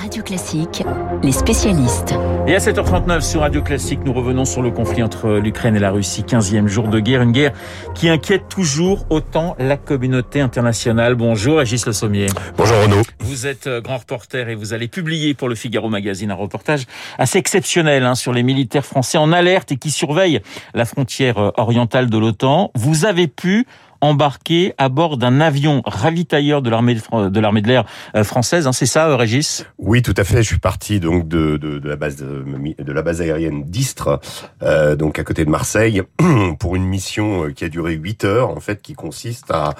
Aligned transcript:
Radio 0.00 0.22
Classique, 0.22 0.84
les 1.24 1.32
spécialistes. 1.32 2.14
Et 2.46 2.54
à 2.54 2.58
7h39 2.58 3.20
sur 3.20 3.40
Radio 3.40 3.62
Classique, 3.62 4.00
nous 4.04 4.12
revenons 4.12 4.44
sur 4.44 4.62
le 4.62 4.70
conflit 4.70 5.02
entre 5.02 5.32
l'Ukraine 5.32 5.74
et 5.74 5.80
la 5.80 5.90
Russie, 5.90 6.22
15e 6.22 6.68
jour 6.68 6.86
de 6.88 7.00
guerre, 7.00 7.22
une 7.22 7.32
guerre 7.32 7.52
qui 7.94 8.08
inquiète 8.08 8.48
toujours 8.48 9.06
autant 9.10 9.56
la 9.58 9.76
communauté 9.76 10.40
internationale. 10.40 11.16
Bonjour 11.16 11.58
Régis 11.58 11.84
Le 11.84 11.92
Sommier. 11.92 12.26
Bonjour 12.56 12.80
Renaud. 12.80 13.02
Vous 13.20 13.46
êtes 13.46 13.66
euh, 13.66 13.80
grand 13.80 13.98
reporter 13.98 14.48
et 14.48 14.54
vous 14.54 14.72
allez 14.72 14.88
publier 14.88 15.34
pour 15.34 15.48
le 15.48 15.54
Figaro 15.54 15.88
Magazine 15.88 16.30
un 16.30 16.36
reportage 16.36 16.84
assez 17.18 17.38
exceptionnel 17.38 18.04
hein, 18.04 18.14
sur 18.14 18.32
les 18.32 18.42
militaires 18.42 18.86
français 18.86 19.18
en 19.18 19.32
alerte 19.32 19.72
et 19.72 19.76
qui 19.76 19.90
surveillent 19.90 20.40
la 20.74 20.84
frontière 20.84 21.38
euh, 21.38 21.50
orientale 21.56 22.08
de 22.08 22.18
l'OTAN. 22.18 22.70
Vous 22.76 23.04
avez 23.04 23.26
pu 23.26 23.66
embarqué 24.00 24.74
à 24.78 24.88
bord 24.88 25.16
d'un 25.16 25.40
avion 25.40 25.82
ravitailleur 25.84 26.62
de 26.62 26.70
l'armée 26.70 26.94
de, 26.94 27.68
l'air 27.68 27.84
euh, 28.14 28.24
française. 28.24 28.66
Hein, 28.66 28.72
c'est 28.72 28.86
ça, 28.86 29.08
euh, 29.08 29.16
Régis? 29.16 29.66
Oui, 29.78 30.02
tout 30.02 30.14
à 30.16 30.24
fait. 30.24 30.42
Je 30.42 30.48
suis 30.48 30.58
parti 30.58 31.00
donc 31.00 31.28
de, 31.28 31.56
de, 31.56 31.78
de 31.78 31.88
la 31.88 31.96
base 31.96 32.16
de, 32.16 32.44
de, 32.78 32.92
la 32.92 33.02
base 33.02 33.20
aérienne 33.20 33.64
d'Istres, 33.64 34.20
euh, 34.62 34.96
donc 34.96 35.18
à 35.18 35.24
côté 35.24 35.44
de 35.44 35.50
Marseille, 35.50 36.02
pour 36.58 36.76
une 36.76 36.84
mission 36.84 37.44
euh, 37.44 37.52
qui 37.52 37.64
a 37.64 37.68
duré 37.68 37.94
8 37.94 38.24
heures 38.24 38.50
en 38.50 38.60
fait, 38.60 38.82
qui 38.82 38.94
consiste 38.94 39.50
à, 39.50 39.74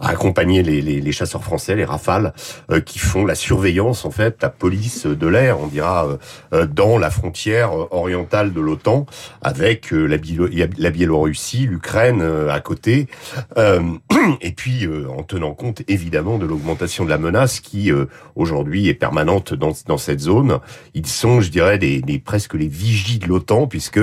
à 0.00 0.08
accompagner 0.08 0.62
les, 0.62 0.80
les, 0.82 1.00
les, 1.00 1.12
chasseurs 1.12 1.44
français, 1.44 1.76
les 1.76 1.84
Rafales, 1.84 2.32
euh, 2.70 2.80
qui 2.80 2.98
font 2.98 3.24
la 3.24 3.34
surveillance 3.34 4.04
en 4.04 4.10
fait, 4.10 4.42
la 4.42 4.50
police 4.50 5.06
de 5.06 5.26
l'air, 5.26 5.60
on 5.60 5.66
dira, 5.66 6.18
euh, 6.52 6.66
dans 6.66 6.98
la 6.98 7.10
frontière 7.10 7.72
orientale 7.92 8.52
de 8.52 8.60
l'OTAN, 8.60 9.06
avec 9.42 9.90
la 9.90 10.18
Biélorussie, 10.90 11.66
l'Ukraine 11.66 12.22
à 12.22 12.60
côté. 12.60 13.08
Euh, 13.62 13.80
et 14.40 14.52
puis 14.52 14.86
euh, 14.86 15.06
en 15.16 15.22
tenant 15.22 15.54
compte 15.54 15.82
évidemment 15.88 16.38
de 16.38 16.46
l'augmentation 16.46 17.04
de 17.04 17.10
la 17.10 17.18
menace 17.18 17.60
qui 17.60 17.92
euh, 17.92 18.06
aujourd'hui 18.34 18.88
est 18.88 18.94
permanente 18.94 19.54
dans, 19.54 19.72
dans 19.86 19.98
cette 19.98 20.20
zone. 20.20 20.58
Ils 20.94 21.06
sont, 21.06 21.40
je 21.40 21.50
dirais, 21.50 21.78
des, 21.78 22.00
des 22.00 22.18
presque 22.18 22.54
les 22.54 22.66
vigies 22.66 23.18
de 23.18 23.28
l'OTAN 23.28 23.66
puisque 23.68 24.00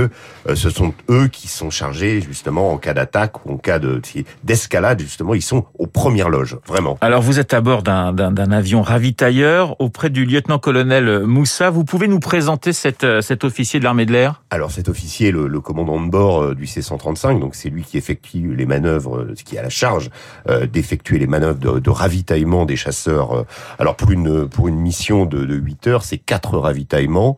ce 0.53 0.69
sont 0.69 0.93
eux 1.09 1.27
qui 1.27 1.47
sont 1.47 1.69
chargés 1.69 2.21
justement 2.21 2.71
en 2.71 2.77
cas 2.77 2.93
d'attaque 2.93 3.45
ou 3.45 3.53
en 3.53 3.57
cas 3.57 3.79
de 3.79 4.01
d'escalade 4.43 5.01
justement. 5.01 5.33
Ils 5.33 5.41
sont 5.41 5.66
aux 5.77 5.88
premières 5.88 6.29
loges, 6.29 6.57
vraiment. 6.66 6.97
Alors 7.01 7.21
vous 7.21 7.39
êtes 7.39 7.53
à 7.53 7.61
bord 7.61 7.83
d'un 7.83 8.51
avion 8.51 8.81
ravitailleur 8.81 9.79
auprès 9.81 10.09
du 10.09 10.25
lieutenant-colonel 10.25 11.25
Moussa. 11.25 11.69
Vous 11.69 11.83
pouvez 11.83 12.07
nous 12.07 12.19
présenter 12.19 12.71
cet, 12.73 13.05
cet 13.21 13.44
officier 13.44 13.79
de 13.79 13.83
l'armée 13.83 14.05
de 14.05 14.13
l'air? 14.13 14.41
Alors 14.49 14.71
cet 14.71 14.89
officier, 14.89 15.31
le, 15.31 15.47
le 15.47 15.61
commandant 15.61 16.01
de 16.01 16.09
bord 16.09 16.55
du 16.55 16.66
C-135, 16.66 17.39
donc 17.39 17.55
c'est 17.55 17.69
lui 17.69 17.83
qui 17.83 17.97
effectue 17.97 18.55
les 18.55 18.66
manœuvres, 18.66 19.27
qui 19.50 19.58
a 19.58 19.64
la 19.64 19.69
charge 19.69 20.11
euh, 20.47 20.67
d'effectuer 20.67 21.17
les 21.17 21.25
manœuvres 21.25 21.58
de, 21.58 21.80
de, 21.80 21.89
ravitaillement 21.89 22.66
des 22.66 22.75
chasseurs. 22.75 23.33
Euh, 23.33 23.44
alors 23.80 23.95
pour 23.95 24.11
une 24.11 24.47
pour 24.47 24.67
une 24.67 24.80
mission 24.80 25.25
de, 25.25 25.44
de 25.44 25.56
8 25.56 25.88
heures, 25.88 26.03
c'est 26.03 26.19
quatre 26.19 26.58
ravitaillements. 26.58 27.36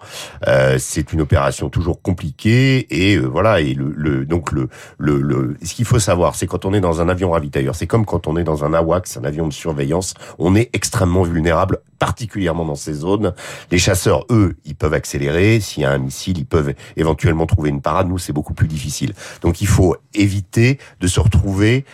Euh, 0.47 0.77
c'est 0.77 1.13
une 1.13 1.21
opération 1.21 1.69
toujours 1.69 2.01
compliquée 2.01 2.87
et 2.89 3.15
euh, 3.15 3.25
voilà 3.25 3.61
et 3.61 3.73
le, 3.73 3.93
le 3.95 4.25
donc 4.25 4.51
le, 4.51 4.67
le, 4.97 5.21
le 5.21 5.55
ce 5.63 5.73
qu'il 5.73 5.85
faut 5.85 5.99
savoir, 5.99 6.35
c'est 6.35 6.47
quand 6.47 6.65
on 6.65 6.73
est 6.73 6.81
dans 6.81 6.99
un 6.99 7.07
avion 7.07 7.31
ravitailleur, 7.31 7.75
c'est 7.75 7.87
comme 7.87 8.05
quand 8.05 8.27
on 8.27 8.35
est 8.35 8.43
dans 8.43 8.65
un 8.65 8.73
AWACS, 8.73 9.17
un 9.17 9.23
avion 9.23 9.47
de 9.47 9.53
surveillance, 9.53 10.13
on 10.37 10.53
est 10.55 10.69
extrêmement 10.73 11.23
vulnérable 11.23 11.79
particulièrement 12.01 12.65
dans 12.65 12.73
ces 12.73 12.93
zones. 12.93 13.31
Les 13.69 13.77
chasseurs, 13.77 14.25
eux, 14.31 14.55
ils 14.65 14.73
peuvent 14.73 14.95
accélérer. 14.95 15.59
S'il 15.59 15.83
y 15.83 15.85
a 15.85 15.91
un 15.91 15.99
missile, 15.99 16.39
ils 16.39 16.47
peuvent 16.47 16.73
éventuellement 16.97 17.45
trouver 17.45 17.69
une 17.69 17.79
parade. 17.79 18.07
Nous, 18.07 18.17
c'est 18.17 18.33
beaucoup 18.33 18.55
plus 18.55 18.67
difficile. 18.67 19.13
Donc, 19.43 19.61
il 19.61 19.67
faut 19.67 19.95
éviter 20.15 20.79
de 20.99 21.05
se 21.05 21.19
retrouver 21.19 21.85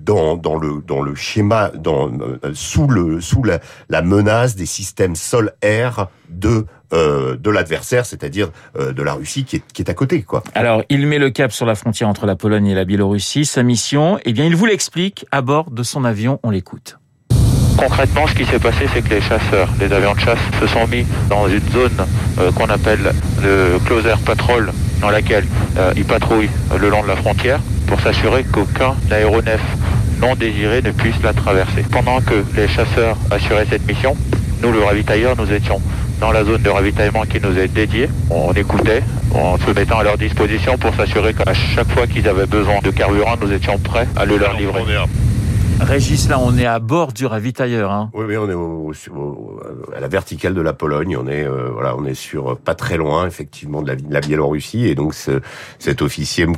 dans, 0.00 0.36
dans 0.36 0.56
le 0.56 0.82
dans 0.86 1.02
le 1.02 1.14
schéma, 1.14 1.70
dans 1.74 2.10
euh, 2.10 2.38
sous 2.54 2.88
le 2.88 3.20
sous 3.20 3.42
la, 3.42 3.60
la 3.88 4.02
menace 4.02 4.56
des 4.56 4.66
systèmes 4.66 5.16
sol-air 5.16 6.08
de 6.28 6.66
euh, 6.92 7.36
de 7.36 7.50
l'adversaire, 7.50 8.06
c'est-à-dire 8.06 8.50
euh, 8.78 8.92
de 8.92 9.02
la 9.02 9.14
Russie 9.14 9.44
qui 9.44 9.56
est, 9.56 9.62
qui 9.72 9.82
est 9.82 9.90
à 9.90 9.94
côté. 9.94 10.22
Quoi. 10.22 10.44
Alors, 10.54 10.84
il 10.88 11.04
met 11.08 11.18
le 11.18 11.30
cap 11.30 11.50
sur 11.50 11.66
la 11.66 11.74
frontière 11.74 12.08
entre 12.08 12.26
la 12.26 12.36
Pologne 12.36 12.68
et 12.68 12.76
la 12.76 12.84
Biélorussie. 12.84 13.44
Sa 13.44 13.64
mission, 13.64 14.20
eh 14.24 14.32
bien, 14.32 14.44
il 14.44 14.54
vous 14.54 14.66
l'explique 14.66 15.26
à 15.32 15.42
bord 15.42 15.72
de 15.72 15.82
son 15.82 16.04
avion. 16.04 16.38
On 16.44 16.50
l'écoute. 16.50 16.98
Concrètement, 17.76 18.28
ce 18.28 18.34
qui 18.34 18.44
s'est 18.44 18.60
passé, 18.60 18.86
c'est 18.94 19.02
que 19.02 19.10
les 19.10 19.20
chasseurs, 19.20 19.68
les 19.80 19.92
avions 19.92 20.14
de 20.14 20.20
chasse, 20.20 20.38
se 20.60 20.66
sont 20.68 20.86
mis 20.86 21.04
dans 21.28 21.48
une 21.48 21.68
zone 21.72 22.06
euh, 22.38 22.52
qu'on 22.52 22.66
appelle 22.66 23.12
le 23.42 23.78
close 23.84 24.06
air 24.06 24.18
patrol, 24.20 24.70
dans 25.00 25.10
laquelle 25.10 25.44
euh, 25.76 25.92
ils 25.96 26.04
patrouillent 26.04 26.50
le 26.78 26.88
long 26.88 27.02
de 27.02 27.08
la 27.08 27.16
frontière 27.16 27.58
pour 27.86 28.00
s'assurer 28.00 28.44
qu'aucun 28.44 28.94
aéronef 29.10 29.60
non 30.20 30.34
désiré 30.34 30.82
ne 30.82 30.90
puisse 30.90 31.20
la 31.22 31.32
traverser. 31.32 31.84
Pendant 31.90 32.20
que 32.20 32.44
les 32.56 32.68
chasseurs 32.68 33.16
assuraient 33.30 33.66
cette 33.68 33.86
mission, 33.86 34.16
nous, 34.62 34.72
le 34.72 34.82
ravitailleur, 34.82 35.36
nous 35.36 35.52
étions 35.52 35.80
dans 36.20 36.32
la 36.32 36.44
zone 36.44 36.62
de 36.62 36.70
ravitaillement 36.70 37.24
qui 37.24 37.40
nous 37.40 37.58
est 37.58 37.68
dédiée. 37.68 38.08
On 38.30 38.52
écoutait 38.52 39.02
en 39.34 39.58
se 39.58 39.70
mettant 39.70 39.98
à 39.98 40.04
leur 40.04 40.16
disposition 40.16 40.78
pour 40.78 40.94
s'assurer 40.94 41.34
qu'à 41.34 41.52
chaque 41.52 41.90
fois 41.90 42.06
qu'ils 42.06 42.26
avaient 42.28 42.46
besoin 42.46 42.78
de 42.82 42.90
carburant, 42.90 43.36
nous 43.40 43.52
étions 43.52 43.78
prêts 43.78 44.08
à 44.16 44.24
le 44.24 44.38
leur 44.38 44.56
livrer. 44.56 44.82
Régis, 45.80 46.28
là, 46.28 46.38
on 46.40 46.56
est 46.56 46.66
à 46.66 46.78
bord 46.78 47.12
du 47.12 47.26
ravitailleur. 47.26 47.92
Hein. 47.92 48.10
Oui, 48.14 48.24
oui, 48.26 48.36
on 48.36 48.48
est 48.48 48.54
au, 48.54 48.92
au, 49.14 49.60
à 49.94 50.00
la 50.00 50.08
verticale 50.08 50.54
de 50.54 50.60
la 50.60 50.72
Pologne. 50.72 51.16
On 51.16 51.26
est, 51.26 51.44
euh, 51.44 51.68
voilà, 51.70 51.94
on 51.96 52.04
est 52.04 52.14
sur 52.14 52.56
pas 52.56 52.74
très 52.74 52.96
loin, 52.96 53.26
effectivement, 53.26 53.82
de 53.82 53.88
la, 53.88 53.96
de 53.96 54.12
la 54.12 54.20
Biélorussie. 54.20 54.86
Et 54.86 54.94
donc, 54.94 55.14
ce, 55.14 55.42
cet 55.78 56.02
officier 56.02 56.46
me, 56.46 56.54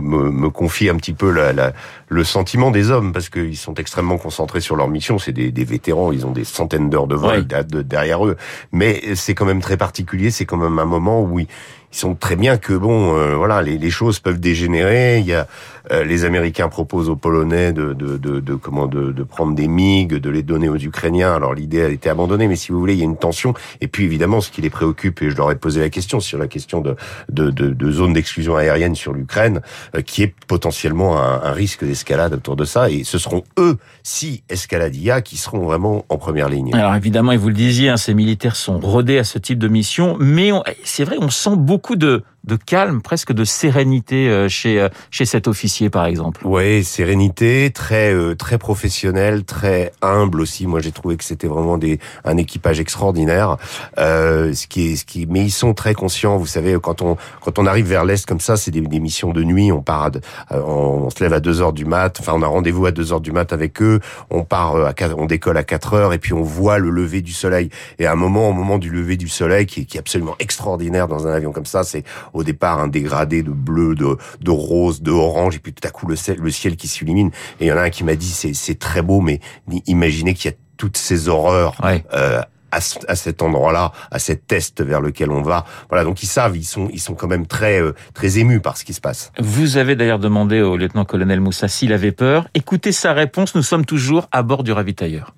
me, 0.00 0.30
me, 0.30 0.50
confie 0.50 0.88
un 0.88 0.96
petit 0.96 1.12
peu 1.12 1.30
la, 1.30 1.52
la, 1.52 1.72
le 2.08 2.24
sentiment 2.24 2.70
des 2.70 2.90
hommes, 2.90 3.12
parce 3.12 3.28
qu'ils 3.28 3.58
sont 3.58 3.74
extrêmement 3.74 4.18
concentrés 4.18 4.60
sur 4.60 4.76
leur 4.76 4.88
mission. 4.88 5.18
C'est 5.18 5.32
des, 5.32 5.52
des, 5.52 5.64
vétérans, 5.64 6.10
ils 6.10 6.26
ont 6.26 6.32
des 6.32 6.44
centaines 6.44 6.88
d'heures 6.88 7.06
de 7.06 7.16
vol 7.16 7.46
derrière 7.46 8.26
eux. 8.26 8.36
Mais 8.72 9.14
c'est 9.14 9.34
quand 9.34 9.46
même 9.46 9.60
très 9.60 9.76
particulier. 9.76 10.30
C'est 10.30 10.46
quand 10.46 10.56
même 10.56 10.78
un 10.78 10.86
moment 10.86 11.22
où 11.22 11.38
ils, 11.40 11.46
ils 11.92 11.98
sont 11.98 12.14
très 12.14 12.36
bien 12.36 12.56
que 12.56 12.72
bon, 12.72 13.16
euh, 13.16 13.34
voilà, 13.36 13.60
les, 13.60 13.76
les, 13.76 13.90
choses 13.90 14.18
peuvent 14.18 14.40
dégénérer. 14.40 15.18
Il 15.18 15.26
y 15.26 15.34
a 15.34 15.46
euh, 15.90 16.04
les 16.04 16.24
Américains 16.24 16.68
proposent 16.68 17.10
aux 17.10 17.16
Polonais 17.16 17.72
de, 17.72 17.92
de, 17.92 18.16
de, 18.16 18.40
de 18.40 18.54
comment 18.54 18.86
de, 18.86 19.12
de, 19.12 19.22
prendre 19.24 19.54
des 19.54 19.68
MiG, 19.68 20.14
de 20.14 20.30
les 20.30 20.42
donner 20.42 20.68
aux 20.68 20.76
Ukrainiens. 20.76 21.34
Alors 21.34 21.54
l'idée 21.54 21.82
a 21.82 21.88
été 21.88 22.08
abandonnée, 22.08 22.48
mais 22.48 22.56
si 22.56 22.72
vous 22.72 22.78
voulez, 22.78 22.94
il 22.94 23.00
y 23.00 23.02
a 23.02 23.04
une 23.04 23.16
tension. 23.16 23.52
Et 23.80 23.88
puis 23.88 24.04
évidemment, 24.04 24.40
ce 24.40 24.50
qui 24.50 24.62
les 24.62 24.70
préoccupe, 24.70 25.20
et 25.22 25.30
je 25.30 25.36
leur 25.36 25.50
ai 25.50 25.56
posé 25.56 25.80
la 25.80 25.90
question 25.90 26.20
sur 26.20 26.38
la 26.38 26.46
question 26.46 26.80
de 26.80 26.96
de, 27.28 27.50
de, 27.50 27.90
zone 27.90 28.14
d'exclusion 28.14 28.56
aérienne 28.56 28.94
sur 28.94 29.12
l'Ukraine, 29.12 29.60
euh, 29.94 30.00
qui 30.00 30.22
est 30.22 30.34
potentiellement 30.46 31.20
un, 31.20 31.42
un 31.42 31.52
risque 31.52 31.84
d'escalade 31.84 32.32
autour 32.32 32.56
de 32.56 32.64
ça. 32.64 32.90
Et 32.90 33.04
ce 33.04 33.18
seront 33.18 33.42
eux, 33.58 33.76
si 34.02 34.44
escalade 34.48 34.94
il 34.94 35.02
y 35.02 35.10
a, 35.10 35.20
qui 35.20 35.36
seront 35.36 35.64
vraiment 35.64 36.06
en 36.08 36.16
première 36.16 36.48
ligne. 36.48 36.74
Alors 36.74 36.94
évidemment, 36.94 37.32
et 37.32 37.36
vous 37.36 37.48
le 37.48 37.54
disiez, 37.54 37.90
hein, 37.90 37.96
ces 37.96 38.14
militaires 38.14 38.56
sont 38.56 38.78
rodés 38.78 39.18
à 39.18 39.24
ce 39.24 39.38
type 39.38 39.58
de 39.58 39.68
mission, 39.68 40.16
mais 40.18 40.52
c'est 40.84 41.04
vrai, 41.04 41.16
on 41.20 41.28
sent 41.28 41.56
beaucoup 41.56 41.81
beaucoup 41.82 41.96
de, 41.96 42.22
de 42.44 42.56
calme, 42.56 43.02
presque 43.02 43.32
de 43.32 43.44
sérénité 43.44 44.28
euh, 44.28 44.48
chez 44.48 44.80
euh, 44.80 44.88
chez 45.10 45.24
cet 45.24 45.46
officier, 45.46 45.90
par 45.90 46.06
exemple. 46.06 46.40
Oui, 46.44 46.82
sérénité, 46.82 47.70
très 47.72 48.12
euh, 48.12 48.34
très 48.34 48.58
professionnel, 48.58 49.44
très 49.44 49.92
humble 50.02 50.40
aussi. 50.40 50.66
Moi, 50.66 50.80
j'ai 50.80 50.92
trouvé 50.92 51.16
que 51.16 51.24
c'était 51.24 51.46
vraiment 51.46 51.78
des 51.78 52.00
un 52.24 52.36
équipage 52.36 52.80
extraordinaire. 52.80 53.56
Euh, 53.98 54.52
ce 54.54 54.66
qui 54.66 54.92
est 54.92 54.96
ce 54.96 55.04
qui, 55.04 55.26
mais 55.26 55.40
ils 55.40 55.50
sont 55.50 55.74
très 55.74 55.94
conscients. 55.94 56.36
Vous 56.36 56.46
savez, 56.46 56.76
quand 56.82 57.02
on 57.02 57.16
quand 57.40 57.58
on 57.58 57.66
arrive 57.66 57.86
vers 57.86 58.04
l'est 58.04 58.26
comme 58.26 58.40
ça, 58.40 58.56
c'est 58.56 58.70
des, 58.70 58.80
des, 58.80 59.00
missions 59.00 59.32
de 59.32 59.44
nuit. 59.44 59.70
On 59.70 59.82
part, 59.82 60.10
à, 60.50 60.58
on, 60.58 61.04
on, 61.04 61.10
se 61.10 61.22
lève 61.22 61.32
à 61.32 61.40
2 61.40 61.60
heures 61.60 61.72
du 61.72 61.84
mat. 61.84 62.18
Enfin, 62.20 62.32
on 62.34 62.42
a 62.42 62.46
rendez-vous 62.46 62.86
à 62.86 62.90
2 62.90 63.12
heures 63.12 63.20
du 63.20 63.32
mat 63.32 63.52
avec 63.52 63.80
eux. 63.82 64.00
On 64.30 64.44
part, 64.44 64.76
à 64.76 64.92
4, 64.92 65.14
on 65.16 65.26
décolle 65.26 65.56
à 65.56 65.64
4 65.64 65.94
heures 65.94 66.12
et 66.12 66.18
puis 66.18 66.32
on 66.32 66.42
voit 66.42 66.78
le 66.78 66.90
lever 66.90 67.22
du 67.22 67.32
soleil. 67.32 67.70
Et 67.98 68.06
à 68.06 68.12
un 68.12 68.16
moment, 68.16 68.48
au 68.48 68.52
moment 68.52 68.78
du 68.78 68.90
lever 68.90 69.16
du 69.16 69.28
soleil, 69.28 69.66
qui, 69.66 69.86
qui 69.86 69.96
est 69.96 70.00
absolument 70.00 70.34
extraordinaire 70.38 71.06
dans 71.06 71.26
un 71.26 71.32
avion 71.32 71.52
comme 71.52 71.66
ça, 71.66 71.84
c'est 71.84 72.04
au 72.32 72.44
départ 72.44 72.78
un 72.78 72.88
dégradé 72.88 73.42
de 73.42 73.50
bleu, 73.50 73.94
de, 73.94 74.16
de 74.40 74.50
rose, 74.50 75.02
de 75.02 75.10
orange, 75.10 75.56
et 75.56 75.58
puis 75.58 75.72
tout 75.72 75.86
à 75.86 75.90
coup 75.90 76.06
le 76.06 76.16
ciel, 76.16 76.38
le 76.38 76.50
ciel 76.50 76.76
qui 76.76 76.88
s'illumine. 76.88 77.30
Et 77.60 77.66
il 77.66 77.68
y 77.68 77.72
en 77.72 77.76
a 77.76 77.82
un 77.82 77.90
qui 77.90 78.04
m'a 78.04 78.16
dit 78.16 78.30
c'est 78.30 78.78
très 78.78 79.02
beau, 79.02 79.20
mais 79.20 79.40
imaginez 79.86 80.34
qu'il 80.34 80.50
y 80.50 80.54
a 80.54 80.56
toutes 80.76 80.96
ces 80.96 81.28
horreurs 81.28 81.74
ouais. 81.84 82.04
euh, 82.14 82.42
à, 82.72 82.80
cet 82.80 83.42
endroit-là, 83.42 83.92
à 84.10 84.18
cet 84.18 84.50
est 84.52 84.80
vers 84.80 85.00
lequel 85.00 85.30
on 85.30 85.42
va. 85.42 85.64
Voilà, 85.88 86.04
donc 86.04 86.22
ils 86.22 86.26
savent, 86.26 86.56
ils 86.56 86.64
sont, 86.64 86.88
ils 86.92 87.00
sont 87.00 87.14
quand 87.14 87.28
même 87.28 87.46
très, 87.46 87.80
euh, 87.80 87.94
très 88.14 88.38
émus 88.38 88.60
par 88.60 88.76
ce 88.76 88.84
qui 88.84 88.94
se 88.94 89.00
passe. 89.00 89.30
Vous 89.38 89.76
avez 89.76 89.94
d'ailleurs 89.94 90.18
demandé 90.18 90.60
au 90.60 90.76
lieutenant-colonel 90.76 91.40
Moussa 91.40 91.68
s'il 91.68 91.92
avait 91.92 92.12
peur. 92.12 92.48
Écoutez 92.54 92.92
sa 92.92 93.12
réponse. 93.12 93.54
Nous 93.54 93.62
sommes 93.62 93.84
toujours 93.84 94.28
à 94.32 94.42
bord 94.42 94.64
du 94.64 94.72
ravitailleur. 94.72 95.34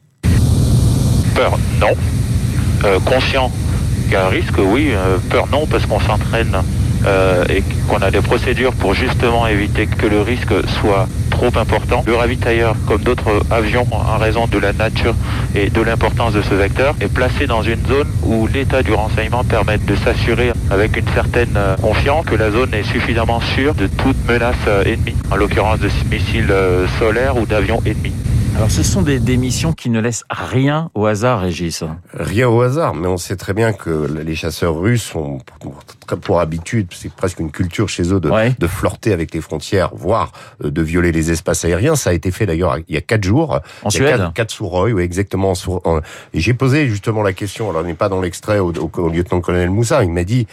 Peur, 1.34 1.58
non. 1.80 1.94
Euh, 2.84 3.00
conscient 3.00 3.50
qu'il 4.04 4.12
y 4.12 4.16
a 4.16 4.26
un 4.26 4.28
risque, 4.28 4.58
oui. 4.58 4.90
Euh, 4.92 5.18
peur, 5.30 5.48
non, 5.48 5.66
parce 5.66 5.86
qu'on 5.86 6.00
s'entraîne 6.00 6.56
euh, 7.06 7.44
et 7.48 7.62
qu'on 7.88 7.98
a 7.98 8.10
des 8.10 8.20
procédures 8.20 8.72
pour 8.72 8.94
justement 8.94 9.46
éviter 9.46 9.86
que 9.86 10.06
le 10.06 10.20
risque 10.22 10.52
soit 10.80 11.06
trop 11.30 11.50
important. 11.56 12.02
Le 12.06 12.14
ravitailleur, 12.14 12.76
comme 12.86 13.02
d'autres 13.02 13.42
avions, 13.50 13.86
en 13.90 14.18
raison 14.18 14.46
de 14.46 14.58
la 14.58 14.72
nature 14.72 15.14
et 15.54 15.70
de 15.70 15.82
l'importance 15.82 16.32
de 16.32 16.42
ce 16.42 16.54
vecteur, 16.54 16.94
est 17.00 17.12
placé 17.12 17.46
dans 17.46 17.62
une 17.62 17.84
zone 17.86 18.08
où 18.22 18.46
l'état 18.46 18.82
du 18.82 18.92
renseignement 18.92 19.44
permet 19.44 19.78
de 19.78 19.96
s'assurer 19.96 20.52
avec 20.70 20.96
une 20.96 21.08
certaine 21.14 21.56
euh, 21.56 21.76
confiance 21.76 22.24
que 22.24 22.36
la 22.36 22.50
zone 22.50 22.72
est 22.72 22.84
suffisamment 22.84 23.40
sûre 23.40 23.74
de 23.74 23.86
toute 23.86 24.16
menace 24.28 24.56
euh, 24.68 24.84
ennemie, 24.84 25.16
en 25.30 25.36
l'occurrence 25.36 25.80
de 25.80 25.90
missiles 26.10 26.52
solaires 26.98 27.36
ou 27.36 27.46
d'avions 27.46 27.82
ennemis. 27.84 28.23
Alors 28.56 28.70
ce 28.70 28.84
sont 28.84 29.02
des, 29.02 29.18
des, 29.18 29.36
missions 29.36 29.72
qui 29.72 29.90
ne 29.90 30.00
laissent 30.00 30.24
rien 30.30 30.90
au 30.94 31.06
hasard, 31.06 31.40
Régis. 31.40 31.82
Rien 32.12 32.48
au 32.48 32.60
hasard, 32.62 32.94
mais 32.94 33.08
on 33.08 33.16
sait 33.16 33.34
très 33.34 33.52
bien 33.52 33.72
que 33.72 34.06
les 34.06 34.34
chasseurs 34.36 34.78
russes 34.78 35.14
ont 35.16 35.38
pour, 35.60 35.74
pour 36.20 36.40
habitude, 36.40 36.86
c'est 36.94 37.12
presque 37.12 37.40
une 37.40 37.50
culture 37.50 37.88
chez 37.88 38.12
eux 38.12 38.20
de, 38.20 38.30
ouais. 38.30 38.54
de 38.56 38.66
flirter 38.68 39.12
avec 39.12 39.34
les 39.34 39.40
frontières, 39.40 39.90
voire 39.94 40.30
euh, 40.62 40.70
de 40.70 40.82
violer 40.82 41.10
les 41.10 41.32
espaces 41.32 41.64
aériens. 41.64 41.96
Ça 41.96 42.10
a 42.10 42.12
été 42.12 42.30
fait 42.30 42.46
d'ailleurs 42.46 42.78
il 42.88 42.94
y 42.94 42.96
a 42.96 43.00
quatre 43.00 43.24
jours. 43.24 43.60
En 43.82 43.90
Suède 43.90 44.18
quatre, 44.18 44.32
quatre 44.32 44.50
sous 44.52 44.68
Roy, 44.68 44.92
oui, 44.92 45.02
exactement. 45.02 45.54
En, 45.84 45.98
et 46.32 46.40
j'ai 46.40 46.54
posé 46.54 46.86
justement 46.88 47.22
la 47.22 47.32
question, 47.32 47.70
alors 47.70 47.82
on 47.82 47.86
n'est 47.86 47.94
pas 47.94 48.08
dans 48.08 48.20
l'extrait 48.20 48.60
au, 48.60 48.72
au, 48.72 48.90
au 48.94 49.08
lieutenant-colonel 49.08 49.70
Moussa, 49.70 50.04
il 50.04 50.12
m'a 50.12 50.24
dit, 50.24 50.46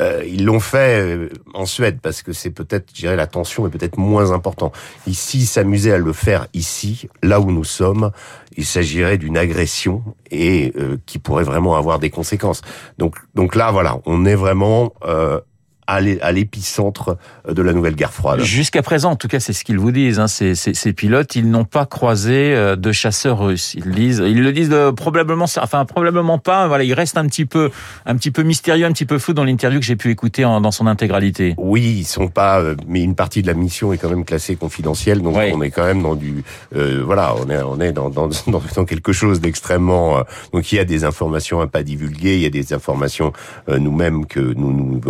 euh, 0.00 0.22
ils 0.26 0.44
l'ont 0.44 0.60
fait 0.60 1.00
euh, 1.00 1.28
en 1.54 1.66
Suède 1.66 1.98
parce 2.00 2.22
que 2.22 2.32
c'est 2.32 2.50
peut-être, 2.50 2.90
je 2.94 3.00
dirais, 3.00 3.16
la 3.16 3.26
tension 3.26 3.66
est 3.66 3.70
peut-être 3.70 3.98
moins 3.98 4.32
important. 4.32 4.72
Ici, 5.06 5.46
s'amuser 5.46 5.92
à 5.92 5.98
le 5.98 6.12
faire 6.12 6.46
ici, 6.54 7.08
là 7.22 7.40
où 7.40 7.50
nous 7.50 7.64
sommes, 7.64 8.10
il 8.56 8.64
s'agirait 8.64 9.18
d'une 9.18 9.36
agression 9.36 10.02
et 10.30 10.72
euh, 10.76 10.98
qui 11.06 11.18
pourrait 11.18 11.44
vraiment 11.44 11.76
avoir 11.76 11.98
des 11.98 12.10
conséquences. 12.10 12.62
Donc, 12.98 13.16
donc 13.34 13.54
là, 13.54 13.70
voilà, 13.70 13.98
on 14.06 14.24
est 14.24 14.34
vraiment 14.34 14.92
euh, 15.04 15.40
à 15.88 16.32
l'épicentre 16.32 17.16
de 17.48 17.62
la 17.62 17.72
nouvelle 17.72 17.94
guerre 17.94 18.12
froide. 18.12 18.40
Jusqu'à 18.40 18.82
présent, 18.82 19.12
en 19.12 19.16
tout 19.16 19.26
cas, 19.26 19.40
c'est 19.40 19.54
ce 19.54 19.64
qu'ils 19.64 19.78
vous 19.78 19.90
disent. 19.90 20.20
Hein, 20.20 20.28
ces, 20.28 20.54
ces, 20.54 20.74
ces, 20.74 20.92
pilotes, 20.92 21.34
ils 21.34 21.50
n'ont 21.50 21.64
pas 21.64 21.86
croisé 21.86 22.54
euh, 22.54 22.76
de 22.76 22.92
chasseurs 22.92 23.38
russes. 23.38 23.74
Ils 23.74 23.90
disent, 23.90 24.22
ils 24.24 24.42
le 24.42 24.52
disent 24.52 24.68
de, 24.68 24.90
probablement, 24.90 25.46
enfin 25.60 25.84
probablement 25.86 26.38
pas. 26.38 26.68
Voilà, 26.68 26.84
il 26.84 26.92
reste 26.92 27.16
un 27.16 27.26
petit 27.26 27.46
peu, 27.46 27.70
un 28.04 28.16
petit 28.16 28.30
peu 28.30 28.42
mystérieux, 28.42 28.84
un 28.84 28.92
petit 28.92 29.06
peu 29.06 29.18
flou 29.18 29.32
dans 29.32 29.44
l'interview 29.44 29.80
que 29.80 29.86
j'ai 29.86 29.96
pu 29.96 30.10
écouter 30.10 30.44
en, 30.44 30.60
dans 30.60 30.70
son 30.70 30.86
intégralité. 30.86 31.54
Oui, 31.56 31.96
ils 32.00 32.04
sont 32.04 32.28
pas, 32.28 32.60
euh, 32.60 32.74
mais 32.86 33.02
une 33.02 33.14
partie 33.14 33.40
de 33.40 33.46
la 33.46 33.54
mission 33.54 33.92
est 33.92 33.98
quand 33.98 34.10
même 34.10 34.24
classée 34.24 34.56
confidentielle, 34.56 35.22
donc 35.22 35.36
ouais. 35.36 35.52
on 35.54 35.62
est 35.62 35.70
quand 35.70 35.84
même 35.84 36.02
dans 36.02 36.14
du, 36.14 36.44
euh, 36.76 37.02
voilà, 37.04 37.34
on 37.34 37.48
est, 37.48 37.62
on 37.62 37.80
est 37.80 37.92
dans, 37.92 38.10
dans, 38.10 38.28
dans, 38.46 38.62
dans 38.74 38.84
quelque 38.84 39.12
chose 39.12 39.40
d'extrêmement. 39.40 40.18
Euh, 40.18 40.22
donc 40.52 40.70
il 40.72 40.76
y 40.76 40.78
a 40.78 40.84
des 40.84 41.04
informations 41.04 41.60
à 41.60 41.66
pas 41.66 41.82
divulguer, 41.82 42.36
il 42.36 42.42
y 42.42 42.46
a 42.46 42.50
des 42.50 42.72
informations 42.72 43.32
euh, 43.68 43.78
nous-mêmes 43.78 44.26
que 44.26 44.40
nous 44.40 44.72
nous 44.72 45.00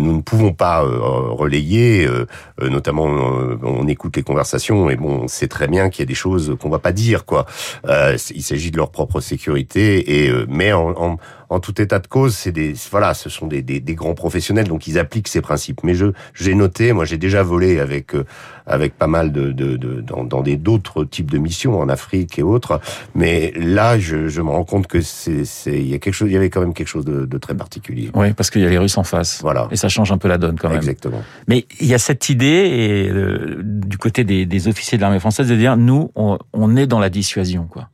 nous 0.00 0.16
ne 0.16 0.22
pouvons 0.22 0.52
pas 0.52 0.84
euh, 0.84 0.88
relayer, 1.30 2.06
euh, 2.06 2.26
notamment 2.60 3.04
on 3.04 3.86
écoute 3.88 4.16
les 4.16 4.22
conversations 4.22 4.90
et 4.90 4.96
bon, 4.96 5.22
on 5.22 5.28
sait 5.28 5.48
très 5.48 5.68
bien 5.68 5.90
qu'il 5.90 6.02
y 6.02 6.06
a 6.06 6.06
des 6.06 6.14
choses 6.14 6.56
qu'on 6.60 6.70
va 6.70 6.78
pas 6.78 6.92
dire 6.92 7.24
quoi. 7.24 7.46
il 7.86 8.42
s'agit 8.42 8.70
de 8.70 8.76
leur 8.76 8.90
propre 8.90 9.20
sécurité 9.20 10.24
et 10.26 10.32
mais 10.48 10.72
en, 10.72 10.90
en, 10.96 11.18
en 11.48 11.60
tout 11.60 11.80
état 11.80 11.98
de 11.98 12.06
cause, 12.06 12.34
c'est 12.34 12.52
des 12.52 12.74
voilà, 12.90 13.14
ce 13.14 13.28
sont 13.30 13.46
des, 13.46 13.62
des, 13.62 13.80
des, 13.80 13.94
grands 13.94 14.14
professionnels, 14.14 14.68
donc 14.68 14.86
ils 14.86 14.98
appliquent 14.98 15.28
ces 15.28 15.40
principes. 15.40 15.82
Mais 15.84 15.94
je 15.94 16.06
j'ai 16.34 16.54
noté, 16.54 16.92
moi 16.92 17.04
j'ai 17.04 17.18
déjà 17.18 17.42
volé 17.42 17.80
avec 17.80 18.14
euh, 18.14 18.24
avec 18.66 18.96
pas 18.96 19.06
mal 19.06 19.32
de, 19.32 19.52
de, 19.52 19.76
de 19.76 20.00
dans, 20.00 20.24
dans 20.24 20.42
des 20.42 20.56
d'autres 20.56 21.04
types 21.04 21.30
de 21.30 21.38
missions 21.38 21.78
en 21.78 21.88
Afrique 21.88 22.38
et 22.38 22.42
autres, 22.42 22.80
mais 23.14 23.52
là 23.56 23.98
je, 23.98 24.28
je 24.28 24.42
me 24.42 24.50
rends 24.50 24.64
compte 24.64 24.86
que 24.86 25.00
c'est 25.00 25.44
c'est 25.44 25.78
il 25.78 25.88
y 25.88 25.94
a 25.94 25.98
quelque 25.98 26.14
chose, 26.14 26.28
il 26.28 26.34
y 26.34 26.36
avait 26.36 26.50
quand 26.50 26.60
même 26.60 26.74
quelque 26.74 26.88
chose 26.88 27.04
de, 27.04 27.24
de 27.24 27.38
très 27.38 27.54
particulier. 27.54 28.10
Oui, 28.14 28.32
parce 28.32 28.50
qu'il 28.50 28.62
y 28.62 28.66
a 28.66 28.70
les 28.70 28.78
Russes 28.78 28.98
en 28.98 29.04
face. 29.04 29.40
Voilà. 29.42 29.68
Et 29.70 29.76
ça 29.76 29.88
change 29.88 30.10
un 30.12 30.18
peu 30.18 30.28
la 30.28 30.38
donne 30.38 30.58
quand 30.58 30.68
même. 30.68 30.78
Exactement. 30.78 31.22
Mais 31.48 31.66
il 31.80 31.86
y 31.86 31.94
a 31.94 31.98
cette 31.98 32.28
idée 32.28 32.46
et 32.46 33.10
euh, 33.10 33.60
du 33.62 33.98
côté 33.98 34.24
des, 34.24 34.46
des 34.46 34.68
officiers 34.68 34.98
de 34.98 35.02
l'armée 35.02 35.20
française 35.20 35.48
de 35.48 35.56
dire 35.56 35.76
nous 35.76 36.10
on, 36.14 36.38
on 36.52 36.76
est 36.76 36.86
dans 36.86 36.98
la 36.98 37.10
dissuasion 37.10 37.66
quoi. 37.70 37.88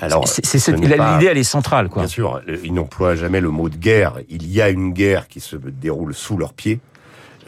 Alors, 0.00 0.28
c'est 0.28 0.68
l'idée, 0.68 1.26
elle 1.26 1.38
est 1.38 1.42
centrale, 1.42 1.88
quoi. 1.88 2.02
Bien 2.02 2.08
sûr, 2.08 2.42
ils 2.62 2.74
n'emploient 2.74 3.14
jamais 3.14 3.40
le 3.40 3.50
mot 3.50 3.68
de 3.68 3.76
guerre. 3.76 4.18
Il 4.28 4.46
y 4.50 4.60
a 4.60 4.68
une 4.68 4.92
guerre 4.92 5.28
qui 5.28 5.40
se 5.40 5.56
déroule 5.56 6.14
sous 6.14 6.36
leurs 6.36 6.52
pieds. 6.52 6.80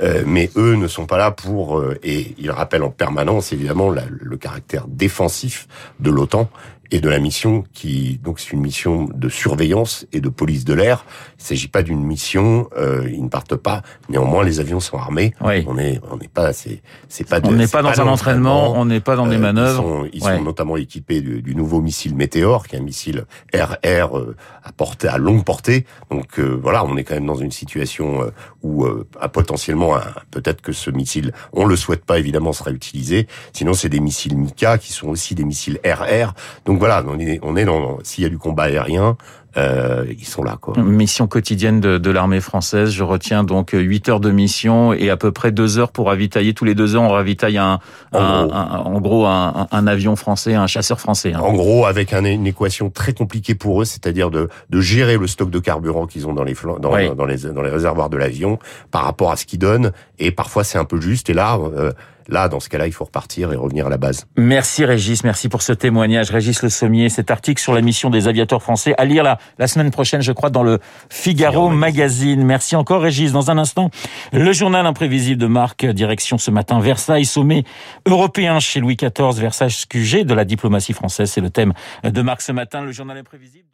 Euh, 0.01 0.23
mais 0.25 0.49
eux 0.57 0.77
ne 0.77 0.87
sont 0.87 1.07
pas 1.07 1.19
là 1.19 1.33
pour 1.33 1.79
euh, 1.79 1.99
et 2.05 2.35
ils 2.39 2.53
rappellent 2.53 2.85
en 2.85 2.91
permanence 2.91 3.53
évidemment 3.53 3.91
la, 3.91 4.05
le 4.09 4.37
caractère 4.37 4.85
défensif 4.87 5.67
de 5.99 6.11
l'OTAN 6.11 6.49
et 6.91 7.01
de 7.01 7.09
la 7.09 7.19
mission 7.19 7.65
qui 7.73 8.21
donc 8.23 8.41
c'est 8.41 8.53
une 8.53 8.61
mission 8.61 9.09
de 9.15 9.29
surveillance 9.29 10.07
et 10.13 10.21
de 10.21 10.29
police 10.29 10.65
de 10.65 10.75
l'air. 10.75 11.05
Il 11.39 11.45
s'agit 11.45 11.69
pas 11.69 11.83
d'une 11.83 12.03
mission, 12.03 12.69
euh, 12.77 13.09
ils 13.11 13.23
ne 13.23 13.29
partent 13.29 13.57
pas. 13.57 13.83
Néanmoins, 14.09 14.45
les 14.45 14.61
avions 14.61 14.81
sont 14.81 14.97
armés. 14.97 15.35
Oui. 15.41 15.65
On 15.67 15.79
est 15.79 16.01
on 16.11 16.17
n'est 16.17 16.29
pas 16.29 16.53
c'est 16.53 16.83
c'est 17.09 17.29
pas 17.29 17.41
de, 17.41 17.49
on 17.49 17.53
n'est 17.53 17.67
pas, 17.67 17.83
pas 17.83 17.95
dans 17.95 18.03
un 18.03 18.07
entraînement, 18.07 18.73
on 18.77 18.85
n'est 18.85 19.01
pas 19.01 19.17
dans 19.17 19.27
des 19.27 19.39
manœuvres. 19.39 20.05
Euh, 20.05 20.09
ils 20.13 20.21
sont, 20.21 20.29
ils 20.29 20.33
ouais. 20.33 20.39
sont 20.39 20.45
notamment 20.45 20.77
équipés 20.77 21.21
du, 21.21 21.43
du, 21.43 21.55
nouveau 21.55 21.81
missile 21.81 22.15
Météor, 22.15 22.67
qui 22.67 22.77
est 22.77 22.79
un 22.79 22.83
missile 22.83 23.25
RR 23.55 24.17
euh, 24.17 24.37
à 24.63 24.73
portée 24.73 25.09
à 25.09 25.19
longue 25.19 25.45
portée. 25.45 25.87
Donc 26.11 26.39
euh, 26.39 26.59
voilà, 26.61 26.85
on 26.85 26.97
est 26.97 27.05
quand 27.05 27.15
même 27.15 27.27
dans 27.27 27.35
une 27.35 27.51
situation 27.51 28.23
euh, 28.23 28.31
où 28.63 28.87
potentiellement 29.33 29.95
peut-être 30.31 30.61
que 30.61 30.73
ce 30.73 30.91
missile, 30.91 31.33
on 31.53 31.65
le 31.65 31.77
souhaite 31.77 32.05
pas 32.05 32.19
évidemment, 32.19 32.53
sera 32.53 32.71
utilisé. 32.71 33.29
Sinon, 33.53 33.73
c'est 33.73 33.89
des 33.89 34.01
missiles 34.01 34.37
Mika 34.37 34.79
qui 34.79 34.93
sont 34.93 35.09
aussi 35.09 35.35
des 35.35 35.45
missiles 35.45 35.79
RR. 35.85 36.35
Donc 36.65 36.78
voilà, 36.79 37.03
on 37.07 37.19
est, 37.19 37.41
on 37.43 37.57
est 37.57 37.65
dans 37.65 37.99
s'il 38.03 38.25
y 38.25 38.27
a 38.27 38.31
du 38.31 38.39
combat 38.39 38.65
aérien, 38.65 39.17
euh, 39.57 40.05
ils 40.11 40.27
sont 40.27 40.45
là. 40.45 40.57
Quoi. 40.61 40.75
Mission 40.79 41.27
quotidienne 41.27 41.81
de, 41.81 41.99
de 41.99 42.11
l'armée 42.11 42.41
française. 42.41 42.91
Je 42.91 43.03
retiens 43.03 43.45
donc 43.45 43.71
8 43.73 44.09
heures 44.09 44.21
de 44.21 44.31
mission 44.31 44.93
et 44.93 45.11
à 45.11 45.17
peu 45.17 45.33
près 45.33 45.53
2 45.53 45.79
heures 45.79 45.91
pour 45.91 46.07
ravitailler. 46.09 46.55
Tous 46.55 46.65
les 46.65 46.75
2 46.75 46.97
heures, 46.97 47.03
on 47.03 47.09
ravitaille 47.09 47.59
un, 47.59 47.81
en 48.13 48.19
un, 48.21 48.47
gros, 48.47 48.55
un, 48.55 48.79
en 48.85 49.01
gros 49.01 49.27
un, 49.27 49.67
un, 49.71 49.87
avion 49.87 50.17
français, 50.17 50.55
un 50.55 50.67
chasseur 50.67 51.01
français. 51.01 51.33
Hein. 51.33 51.41
En 51.41 51.55
gros, 51.55 51.87
avec 51.87 52.13
une 52.13 52.47
équation 52.47 52.91
très 52.91 53.15
compliquée 53.15 53.55
pour 53.55 53.83
eux, 53.83 53.85
c'est-à-dire 53.85 54.31
de, 54.31 54.49
de 54.71 54.81
gérer 54.81 55.17
le 55.17 55.27
stock 55.27 55.51
de 55.51 55.59
carburant 55.59 56.07
qu'ils 56.07 56.29
ont 56.29 56.35
dans 56.35 56.45
les, 56.45 56.55
dans, 56.81 56.95
oui. 56.95 57.11
dans, 57.17 57.27
les, 57.27 57.39
dans 57.39 57.63
les 57.63 57.71
réservoirs 57.71 58.11
de 58.11 58.17
l'avion 58.17 58.59
par 58.91 59.05
rapport 59.05 59.33
à 59.33 59.37
ce 59.37 59.47
qu'ils 59.47 59.59
donnent. 59.59 59.93
Et 60.19 60.31
parfois, 60.31 60.63
c'est 60.63 60.79
un 60.79 60.85
peu 60.85 61.01
juste. 61.01 61.31
Et 61.31 61.35
là, 61.35 61.59
euh, 61.59 61.93
Là, 62.29 62.49
dans 62.49 62.61
ce 62.61 62.69
cas-là, 62.69 62.87
il 62.87 62.93
faut 62.93 63.05
repartir 63.05 63.53
et 63.53 63.57
revenir 63.57 63.87
à 63.87 63.91
la 63.91 63.97
base. 63.97 64.27
Merci 64.37 64.85
Régis, 64.85 65.25
merci 65.25 65.49
pour 65.49 65.63
ce 65.63 65.73
témoignage. 65.73 66.31
Régis 66.31 66.63
Le 66.63 66.69
Sommier, 66.69 67.09
cet 67.09 67.31
article 67.31 67.61
sur 67.61 67.73
la 67.73 67.81
mission 67.81 68.11
des 68.11 68.29
aviateurs 68.29 68.63
français, 68.63 68.95
à 68.99 69.05
lire 69.05 69.23
la, 69.23 69.39
la 69.59 69.67
semaine 69.67 69.91
prochaine, 69.91 70.21
je 70.21 70.33
crois, 70.33 70.51
dans 70.51 70.63
le 70.63 70.79
Figaro, 71.09 71.53
Figaro 71.53 71.71
Magazine. 71.71 72.45
Merci 72.45 72.77
encore 72.77 73.03
Régis. 73.03 73.33
Dans 73.33 73.51
un 73.51 73.59
instant, 73.59 73.91
le 74.33 74.53
journal 74.53 74.85
imprévisible 74.87 75.41
de 75.41 75.47
Marc, 75.47 75.87
direction 75.87 76.39
ce 76.39 76.51
matin 76.51 76.81
Versailles, 76.81 77.25
sommet 77.25 77.65
européen 78.07 78.61
chez 78.61 78.81
Louis 78.81 78.97
XIV, 78.97 79.41
Versailles 79.41 79.85
QG 79.89 80.25
de 80.25 80.35
la 80.35 80.45
diplomatie 80.45 80.93
française. 80.93 81.31
C'est 81.31 81.41
le 81.41 81.51
thème 81.51 81.73
de 82.05 82.23
Marc 82.23 82.43
ce 82.43 82.53
matin, 82.53 82.83
le 82.83 82.93
journal 82.93 83.17
imprévisible. 83.17 83.69